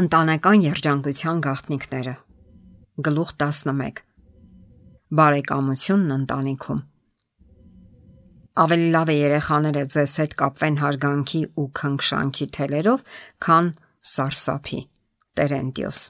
[0.00, 2.12] Ընտանեկան երջանկության գաղտնիքները
[3.06, 3.98] Գլուխ 11
[5.18, 6.78] Բարեկամությունն ընտանիքում
[8.64, 13.04] Ավելի լավ է երեխաները ձեզ հետ կապվեն հարգանքի ու քնքշանքի թելերով,
[13.44, 13.68] քան
[14.12, 14.80] սարսափի։
[15.40, 16.00] Տերենտիոս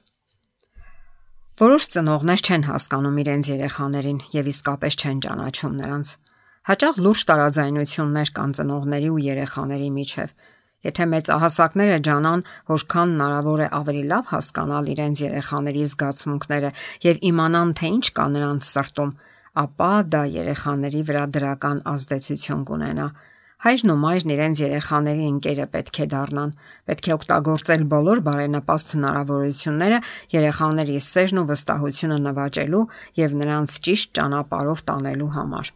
[1.65, 6.15] Որոշ ծնողներ չեն հասկանում իրենց երեխաներին եւ իսկապես չեն ճանաչում նրանց։
[6.71, 10.39] Հաճախ լուրջ տարաձայնություններ կան ծնողների ու երեխաների միջև
[10.81, 16.71] Եթե մեծահասակները ջանան, որքան հնարավոր է ավելի լավ հասկանալ իրենց երեխաների զգացմունքները
[17.05, 19.11] եւ իմանան, թե ինչ կա նրանց սրտում,
[19.61, 23.07] ապա դա երեխաների վրա դրական ազդեցություն կունենա։
[23.61, 26.53] Հայրն ու մայրն իրենց երեխաների ընկերը պետք է դառնան։
[26.89, 29.99] Պետք է օգտագործել բոլոր բարենպաստ հնարավորությունները
[30.33, 32.81] երեխաների սերն ու վստահությունը նվաճելու
[33.21, 35.73] եւ նրանց ճիշտ ճանապարհով տանելու համար։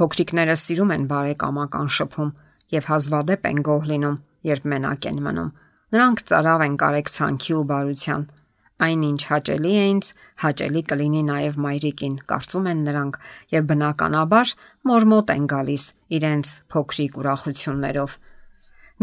[0.00, 2.32] Փոքրիկները սիրում են բարեկամական շփում,
[2.74, 4.16] եւ հազվադեպ են գոհ լինում,
[4.50, 5.50] երբ մենակ են մնում։
[5.94, 8.22] Նրանք ծարավ են կարեկցանքի ու բարության։
[8.84, 10.06] Այնինչ հաճելի է ինձ,
[10.42, 13.18] հաճելի կլինի նաև մայրիկին, կարծում են նրանք,
[13.54, 14.54] եւ բնականաբար
[14.90, 15.84] մորմոտ են գալիս
[16.18, 18.16] իրենց փոքրիկ ուրախություններով։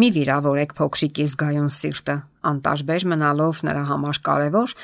[0.01, 2.17] Մի վիրավորեք փոքրիկի զգայուն սիրտը,
[2.51, 4.75] անտարբեր մնալով նրա համար կարևոր,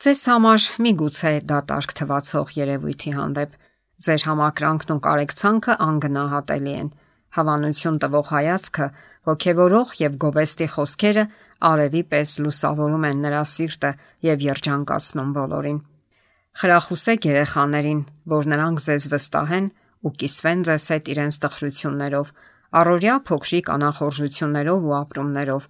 [0.00, 3.58] ձեզ համար միգուցե դատարկ թվացող երևույթի հանդեպ
[4.00, 6.90] ձեր համակրանքն ու կարեկցանքը անգնահատելի են
[7.36, 8.86] հավանություն տվող հայացքը,
[9.30, 11.24] ողքեվորող եւ գովեստի խոսքերը
[11.70, 13.90] արևի պես լուսավորում են նրա սիրտը
[14.26, 15.78] եւ երջանկացնում բոլորին։
[16.60, 18.00] Խրախուսեք երեխաներին,
[18.34, 19.66] որ նրանք ձեզ վստահեն
[20.00, 22.32] ու կիսվեն ձեզ հետ իրենց տխրություններով,
[22.80, 25.68] առօրյա փոքրիկ անախորժություններով ու ապրումներով։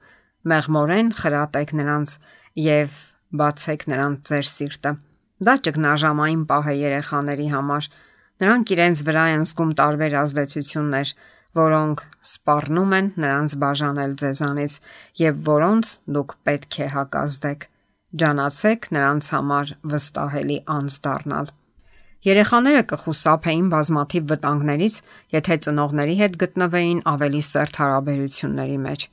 [0.50, 2.14] Մեղմորեն խրատեք նրանց
[2.64, 2.96] եւ
[3.40, 4.92] բացեք նրանց ձեր սիրտը։
[5.40, 7.90] Դա ճգնաժամային պահ է երեխաների համար։
[8.40, 11.08] Նրանք իրենց վրա են զգում տարբեր ազդեցություններ,
[11.58, 14.74] որոնք սպառնում են նրանց բաժանել ձեզանից
[15.20, 17.64] եւ որոնց դուք պետք է հակազդեք։
[18.20, 21.50] Ջանացեք նրանց համար վստահելի անձ դառնալ։
[22.20, 24.96] Երեխաները կխուսափեին բազմաթիվ վտանգներից,
[25.34, 29.06] եթե ծնողների հետ գտնվեին ավելի սերտ հարաբերությունների մեջ։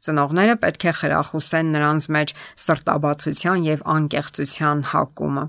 [0.00, 2.34] Ծնողները պետք է խրախուսեն նրանց մեջ
[2.64, 5.44] սրտաբացության եւ անկեղծության հակումը,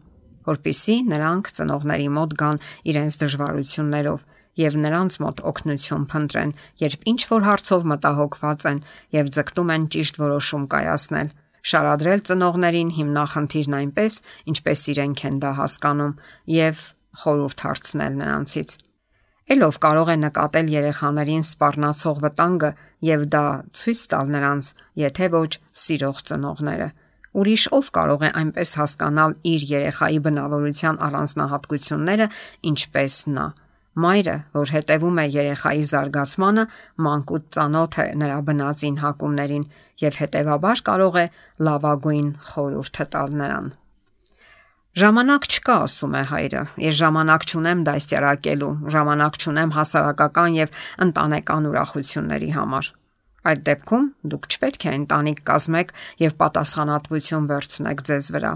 [0.51, 4.25] որpիսի նրանք ծնողների մոտ գան իրենց դժվարություններով
[4.59, 6.51] եւ նրանց մոտ օգնություն փնտրեն,
[6.83, 8.79] երբ ինչ որ հարցով մտահոգված են
[9.15, 11.33] եւ ձգտում են ճիշտ որոշում կայացնել։
[11.71, 14.13] Շարադրել ծնողներին հիմնախնդիրն այնպես,
[14.51, 16.15] ինչպես իրենք են դա հասկանում
[16.51, 16.85] եւ
[17.21, 18.79] խորհուրդ հարցնել նրանցից։
[19.51, 22.69] Էլով կարող է նկատել երեխաներին սпарնացող վտանգը
[23.07, 23.45] եւ դա
[23.77, 24.69] ցույց տալ նրանց,
[25.01, 25.49] եթե ոչ
[25.81, 26.87] սիրող ծնողները։
[27.41, 32.27] Ուրիշ ով կարող է այնպես հասկանալ իր երեխայի բնավորության առանձնահատկությունները,
[32.71, 33.45] ինչպես նա։
[33.99, 36.63] Մայրը, որ հետևում է երեխայի զարգացմանը,
[37.03, 39.65] մանկուց ծանոթ է նրա բնածին հակումներին
[39.99, 41.25] եւ հետեւաբար կարող է
[41.67, 43.67] լավագույն խորհուրդը տալ նրան։
[45.01, 52.51] Ժամանակ չկա, ասում է հայրը։ Ես ժամանակ չունեմ դաստիարակելու, ժամանակ չունեմ հասարակական եւ ընտանեկան ուրախությունների
[52.55, 52.91] համար։
[53.51, 58.51] Այդ դեպքում դուք չպետք է ընտանիք կազմեք եւ պատասխանատվություն վերցնեք ձեզ վրա։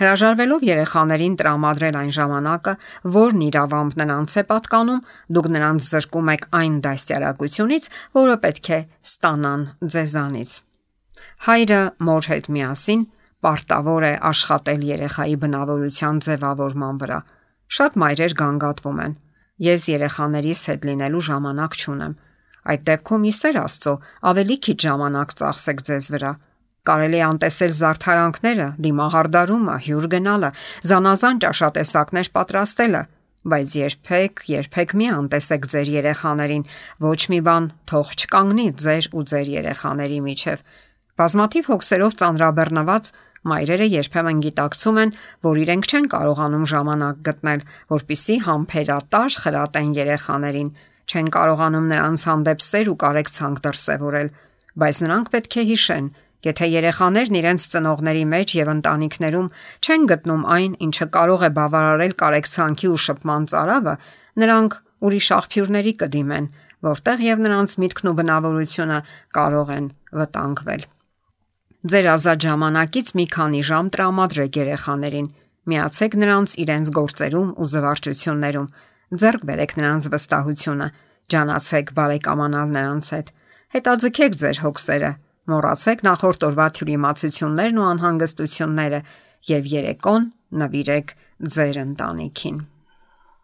[0.00, 2.74] Հրաժարվելով երեխաներին տրամադրել այն ժամանակը,
[3.16, 5.04] որն իրավամբ նրանց է պատկանում,
[5.36, 7.88] դուք նրանց զրկում եք այն դաստիարակությունից,
[8.20, 8.80] որը պետք է
[9.10, 9.62] ստանան
[9.94, 10.50] ձեզանից։
[11.50, 11.80] Հայրը
[12.10, 13.02] մոր հետ միասին
[13.40, 17.20] պարտավոր է աշխատել երեխայի բնավորության ձևավորման վրա։
[17.70, 19.14] Շատ մայրեր գանգատվում են.
[19.60, 22.14] Ես երեխաներիս հետ լինելու ժամանակ չունեմ։
[22.70, 23.94] Այդ դեպքում իսեր Աստծո
[24.30, 26.32] ավելի քիչ ժամանակ ծախսեք ձեզ վրա
[26.88, 30.50] Կարելի է անտեսել զարթարանքները, դիմահարդարումը, հյուր գնալը,
[30.90, 33.02] զանազան ճաշատեսակներ պատրաստելը,
[33.50, 36.64] բայց երբեք, երբեք մի անտեսեք ձեր երեխաներին,
[37.04, 40.64] ոչ մի բան թող չկանգնի ձեր ու ձեր երեխաների միջև։
[41.20, 43.12] Բազմաթիվ հոգսերով ծանրաբեռնված
[43.50, 45.12] մայրերը երբեմն գիտակցում են,
[45.44, 47.60] որ իրենք չեն կարողանում ժամանակ գտնել,
[47.92, 50.72] որpիսի համբերատար խրատեն երեխաներին,
[51.10, 54.28] չեն կարողանում նրանց հանդեպ սեր ու կարեկցանք դրսևորել,
[54.80, 59.48] բայց նրանք պետք է հիշեն, Եթե երեխաներն իրենց ծնողների մեջ եւ ընտանիքներում
[59.84, 63.94] չեն գտնում այն, ինչը կարող է բավարարել կարեկցանքի ու շփման ծարավը,
[64.40, 66.46] նրանք ուրիշ աղբյուրների կդիմեն,
[66.88, 68.98] որտեղ եւ նրանց միտքն ու բնավորությունը
[69.36, 70.82] կարող են վտանգվել։
[71.80, 75.28] Ձեր ազատ ժամանակից մի քանի ժամ տրամադրեք երեխաներին,
[75.70, 78.68] միացեք նրանց իրենց գործերում ու զվարճություններում,
[79.20, 80.88] ձեռք բերեք նրանց վստահությունը,
[81.30, 83.32] ջանացեք բարեկամանալ նրանց հետ,
[83.76, 85.10] հետաձգեք ձեր հոգսերը
[85.50, 89.00] Մոռացեք նախորդ օրվա թյուրիմացություններն ու անհանգստությունները
[89.50, 90.28] եւ երեկոն
[90.60, 91.16] նվիրեք
[91.56, 92.60] ձեր ընտանիքին։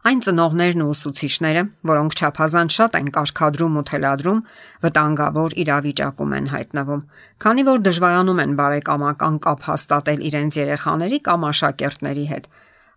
[0.07, 4.43] Այն ծնողներն ու ուսուցիչները, որոնք չափազանց շատ են կարկադրում ու թելադրում,
[4.87, 7.03] վտանգավոր իրավիճակում են հայտնվում,
[7.43, 12.47] քանի որ դժվարանում են բարեկամական կապ հաստատել իրենց երեխաների կամ աշակերտների հետ։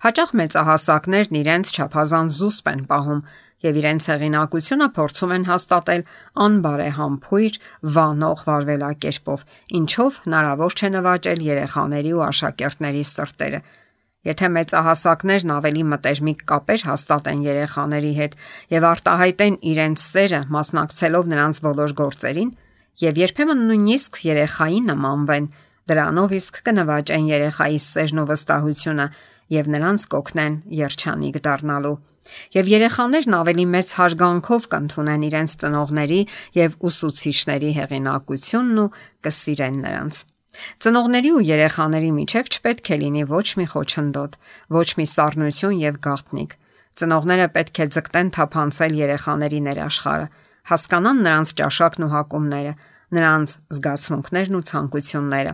[0.06, 3.24] Հաճախ մեծահասակներն իրենց չափազանց զուսպ են պահում
[3.66, 6.04] եւ իրենց հեղինակությունը փորձում են հաստատել
[6.46, 7.60] անբարեհամբույր,
[7.98, 9.46] վանող վարվելակերպով,
[9.80, 13.62] ինչով հնարավոր չէ նվաճել երեխաների ու աշակերտների սրտերը։
[14.30, 18.34] Եթե մեծահասակներն ավելի մտերմիկ կապեր հաստատեն երեխաների հետ
[18.76, 22.52] եւ արտահայտեն իրենց սերը մասնակցելով նրանց բոլոր գործերին,
[23.00, 25.48] եւ երբեմն նույնիսկ երեխային նմանվեն,
[25.90, 29.06] դրանով իսկ կնվաճեն երեխայի սերն ու վստահությունը
[29.54, 31.94] եւ նրանց կօգնեն երջանիկ դառնալու։
[32.56, 36.20] Եվ երեխաներն ավելի մեծ հարգանքով կընդունեն իրենց ծնողների
[36.60, 38.92] եւ ուսուցիչների հեղինակությունն ու
[39.26, 40.22] կսիրեն նրանց։
[40.82, 44.38] Ծնողների ու երեխաների միջև չպետք է լինի ոչ մի խոչընդոտ,
[44.76, 46.56] ոչ մի սառնություն եւ գաղտնիք։
[47.00, 50.28] Ծնողները պետք է ձգտեն թափանցել երեխաների ներաշխարը,
[50.74, 52.74] հասկանան նրանց ճաշակն ու հակումները,
[53.20, 55.54] նրանց զգացմունքներն ու ցանկությունները։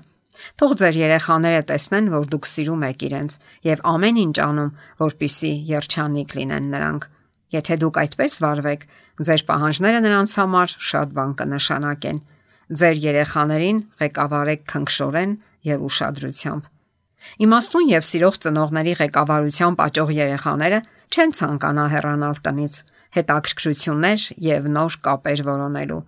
[0.59, 3.37] Թող ձեր երեխաները տեսնեն, որ դուք սիրում եք իրենց
[3.69, 4.71] եւ ամեն ինչ անում,
[5.01, 7.09] որpիսի երջանիկ լինեն նրանք։
[7.55, 8.85] Եթե դուք այդպես վարվեք,
[9.25, 12.21] ձեր պահանջները նրանց համար շատ բան կնշանակեն։
[12.65, 15.35] Ձեր երեխաներին ղեկավարեք քնքշորեն
[15.69, 16.71] եւ ուշադրությամբ։
[17.45, 20.79] Իմաստուն եւ սիրող ծնողների ղեկավարությամբ աճող երեխաները
[21.15, 22.75] չեն ցանկանա հեռանալ տնից,
[23.15, 26.01] հետաքրքրություններ եւ նոր կապեր որոնելու։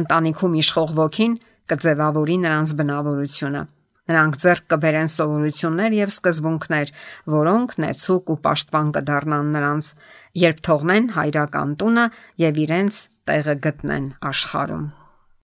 [0.00, 1.34] Ընտանիքում իշխող ոգին
[1.70, 3.62] կձևավորի նրանց բնավորությունը։
[4.10, 6.92] Նրանք ձեռք կբերեն սովորություններ եւ սկզբունքներ,
[7.34, 9.90] որոնք նեցուկ ու պաշտպան կդառնան նրանց,
[10.44, 12.06] երբ թողնեն հայրական տունը
[12.46, 14.88] եւ իրենց տեղը գտնեն աշխարհում։